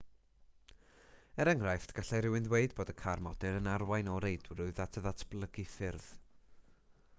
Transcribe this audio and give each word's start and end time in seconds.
er 1.43 1.51
enghraifft 1.51 1.93
gallai 1.97 2.21
rhywun 2.25 2.47
ddweud 2.47 2.73
bod 2.79 2.93
y 2.95 2.97
car 3.03 3.23
modur 3.27 3.59
yn 3.59 3.69
arwain 3.75 4.09
o 4.15 4.19
reidrwydd 4.27 4.83
at 4.87 5.01
ddatblygu 5.09 5.69
ffyrdd 5.75 6.11